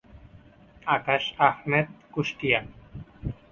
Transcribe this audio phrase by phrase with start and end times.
[0.87, 2.59] Akash Ahmed, Kushtia.